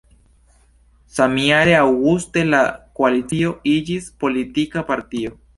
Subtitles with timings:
[1.17, 2.63] Samjare aŭguste la
[3.01, 5.39] koalicio iĝis politika partio.